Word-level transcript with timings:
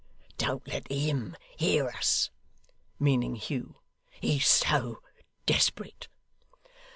Don't 0.39 0.67
let 0.67 0.91
HIM 0.91 1.35
hear 1.57 1.87
us 1.89 2.31
(meaning 2.99 3.35
Hugh); 3.35 3.75
'he's 4.19 4.47
so 4.47 5.03
desperate. 5.45 6.07